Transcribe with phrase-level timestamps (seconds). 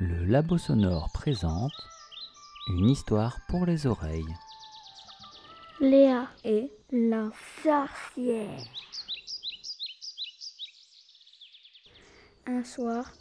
[0.00, 1.72] Le Labo Sonore présente
[2.68, 4.32] une histoire pour les oreilles.
[5.80, 7.28] Léa et la
[7.64, 8.64] sorcière.
[12.46, 13.12] Un soir,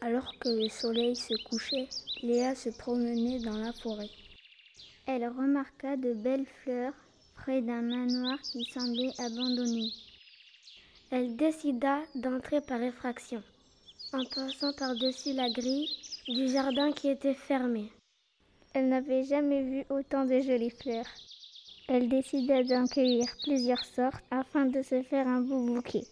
[0.00, 1.88] alors que le soleil se couchait,
[2.24, 4.10] Léa se promenait dans la forêt.
[5.06, 6.94] Elle remarqua de belles fleurs
[7.36, 9.88] près d'un manoir qui semblait abandonné.
[11.12, 13.40] Elle décida d'entrer par effraction,
[14.12, 15.88] en passant par-dessus la grille
[16.28, 17.92] du jardin qui était fermé.
[18.72, 21.06] Elle n'avait jamais vu autant de jolies fleurs.
[21.86, 26.04] Elle décida d'en cueillir plusieurs sortes afin de se faire un beau bouquet.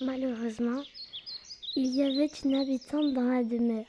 [0.00, 0.82] Malheureusement,
[1.76, 3.84] il y avait une habitante dans la demeure.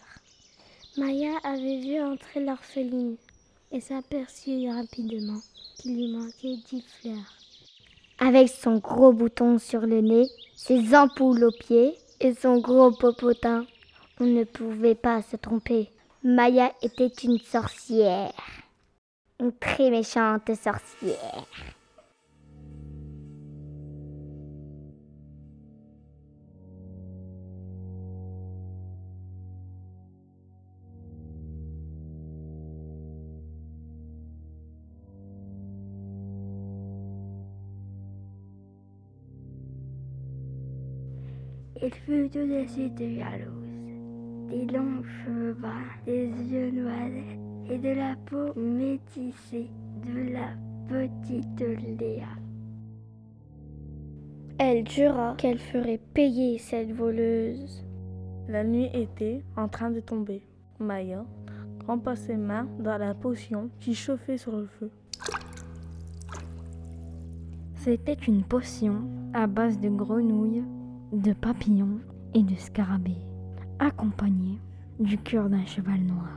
[0.97, 3.15] Maya avait vu entrer l'orpheline
[3.71, 5.39] et s'aperçut rapidement
[5.77, 7.33] qu'il lui manquait dix fleurs.
[8.19, 13.65] Avec son gros bouton sur le nez, ses ampoules aux pieds et son gros popotin,
[14.21, 15.89] on ne pouvait pas se tromper.
[16.23, 18.31] Maya était une sorcière.
[19.39, 21.47] Une très méchante sorcière.
[41.83, 43.60] Il fut tout de suite jalouse.
[44.51, 45.71] Des longs cheveux bruns,
[46.05, 47.07] des yeux noirs
[47.69, 49.69] et de la peau métissée
[50.05, 50.49] de la
[50.89, 51.61] petite
[51.97, 52.27] Léa.
[54.59, 57.85] Elle jura qu'elle ferait payer cette voleuse.
[58.49, 60.43] La nuit était en train de tomber.
[60.79, 61.25] Maya
[61.79, 64.91] trempa ses mains dans la potion qui chauffait sur le feu.
[67.75, 69.01] C'était une potion
[69.33, 70.63] à base de grenouilles,
[71.13, 71.99] de papillons
[72.33, 73.17] et de scarabées,
[73.81, 74.59] accompagnée
[74.99, 76.29] du cœur d'un cheval noir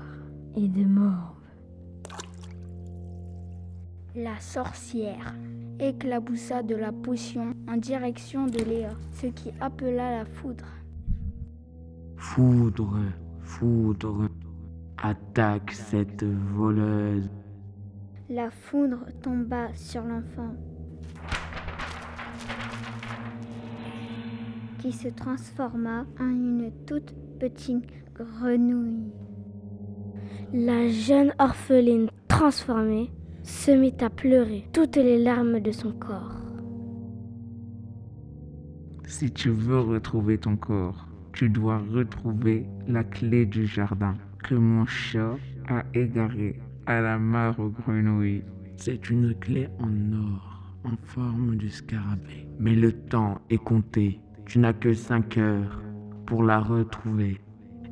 [0.56, 1.34] et de morve.
[4.16, 5.34] La sorcière
[5.78, 10.64] éclaboussa de la potion en direction de Léa, ce qui appela la foudre.
[12.16, 12.98] Foudre,
[13.42, 14.28] foudre,
[15.02, 17.28] attaque cette voleuse.
[18.30, 20.54] La foudre tomba sur l'enfant,
[24.78, 27.12] qui se transforma en une toute
[30.52, 33.10] La jeune orpheline transformée
[33.42, 36.40] se mit à pleurer toutes les larmes de son corps.
[39.06, 44.86] Si tu veux retrouver ton corps, tu dois retrouver la clé du jardin que mon
[44.86, 45.36] chat
[45.68, 48.44] a égarée à la mare aux grenouilles.
[48.76, 52.48] C'est une clé en or, en forme de scarabée.
[52.58, 54.20] Mais le temps est compté.
[54.46, 55.82] Tu n'as que cinq heures
[56.26, 57.40] pour la retrouver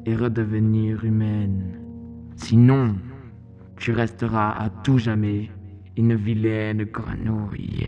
[0.06, 1.78] et redevenir humaine.
[2.36, 2.96] Sinon,
[3.76, 5.50] tu resteras à tout jamais
[5.96, 7.86] une vilaine grenouille.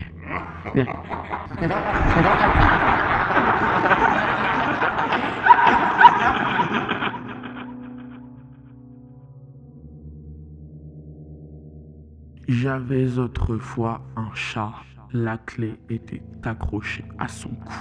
[12.47, 14.73] J'avais autrefois un chat.
[15.11, 17.73] La clé était accrochée à son cou.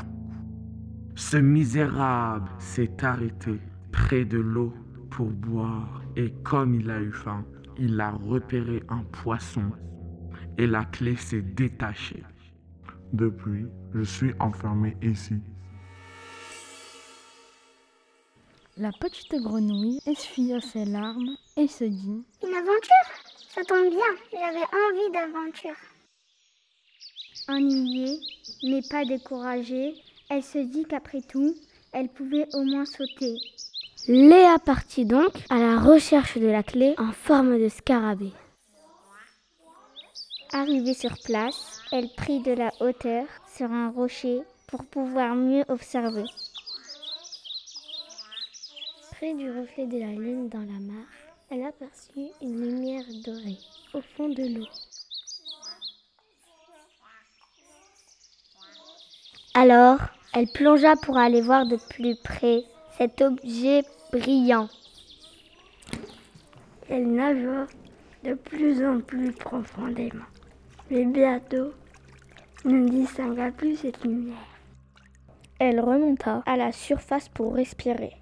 [1.17, 3.61] Ce misérable s'est arrêté
[3.93, 4.73] près de l'eau
[5.11, 7.45] pour boire et comme il a eu faim,
[7.79, 9.71] il a repéré un poisson
[10.59, 12.25] et la clé s'est détachée.
[13.13, 15.35] Depuis, je suis enfermé ici.
[18.77, 23.07] La petite grenouille essuya ses larmes et se dit Une aventure
[23.51, 24.01] Ça tombe bien,
[24.33, 25.77] j'avais envie d'aventure.
[27.47, 28.19] Ennuyée,
[28.65, 29.95] mais pas découragée,
[30.31, 31.55] elle se dit qu'après tout,
[31.93, 33.37] elle pouvait au moins sauter.
[34.07, 38.33] Léa partit donc à la recherche de la clé en forme de scarabée.
[40.53, 43.25] Arrivée sur place, elle prit de la hauteur
[43.57, 46.27] sur un rocher pour pouvoir mieux observer.
[49.13, 51.07] Près du reflet de la lune dans la mare,
[51.51, 53.59] elle aperçut une lumière dorée
[53.95, 54.67] au fond de l'eau.
[59.55, 60.01] Alors,
[60.35, 62.65] elle plongea pour aller voir de plus près
[62.99, 64.69] cet objet brillant.
[66.89, 67.67] Elle nagea
[68.25, 70.25] de plus en plus profondément,
[70.91, 71.73] mais bientôt
[72.65, 74.35] ne distingua plus cette lumière.
[75.61, 78.13] Elle remonta à la surface pour respirer.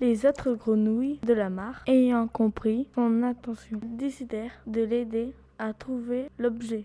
[0.00, 6.28] Les autres grenouilles de la mare, ayant compris son intention, décidèrent de l'aider à trouver
[6.38, 6.84] l'objet.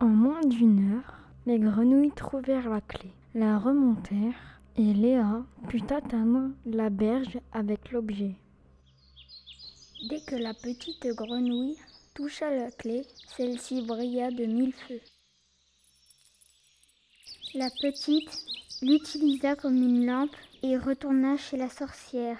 [0.00, 1.14] En moins d'une heure,
[1.46, 8.34] les grenouilles trouvèrent la clé, la remontèrent et Léa put atteindre la berge avec l'objet.
[10.08, 11.76] Dès que la petite grenouille
[12.14, 13.02] toucha la clé,
[13.36, 15.02] celle-ci brilla de mille feux.
[17.54, 18.30] La petite
[18.80, 22.38] l'utilisa comme une lampe et retourna chez la sorcière.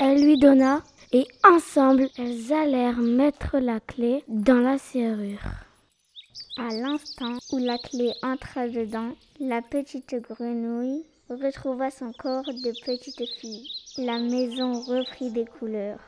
[0.00, 0.82] Elle lui donna
[1.12, 5.69] et ensemble elles allèrent mettre la clé dans la serrure.
[6.56, 13.24] À l'instant où la clé entra dedans, la petite grenouille retrouva son corps de petite
[13.38, 13.70] fille.
[13.98, 16.00] La maison reprit des couleurs.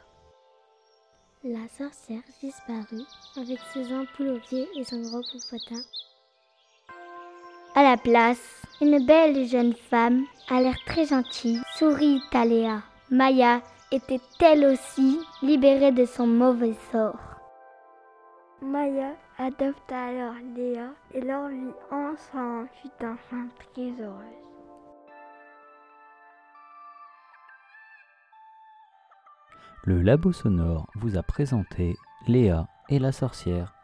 [1.44, 3.06] La sorcière disparut
[3.37, 5.81] avec ses ampoules aux et son gros popotin.
[7.75, 12.83] À la place, une belle jeune femme, à l'air très gentille, sourit à Léa.
[13.11, 13.62] Maya
[13.93, 17.31] était elle aussi libérée de son mauvais sort.
[18.62, 24.43] Maya adopta alors Léa et leur vie ensemble fut enfin très heureuse.
[29.85, 31.97] Le Labo Sonore vous a présenté
[32.29, 33.75] Léa et la sorcière.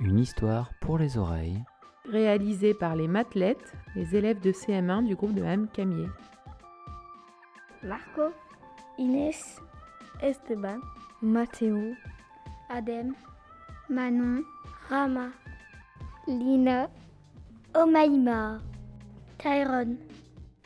[0.00, 1.62] Une histoire pour les oreilles.
[2.10, 5.68] Réalisée par les Matelettes, les élèves de CM1 du groupe de M.
[5.72, 6.08] Camier.
[7.84, 8.32] Marco,
[8.98, 9.62] Inès,
[10.20, 10.80] Esteban,
[11.22, 11.94] Mathéo,
[12.68, 13.14] Adem,
[13.90, 14.42] Manon,
[14.88, 15.28] Rama,
[16.26, 16.88] Lina,
[17.74, 18.58] Omaïma,
[19.36, 19.96] Tyrone.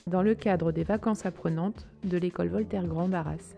[0.07, 3.57] Dans le cadre des vacances apprenantes de l'école Voltaire Grand d'Arras.